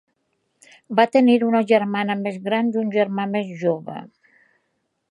[0.99, 4.01] Va tenir una germana més gran i un germà més jove.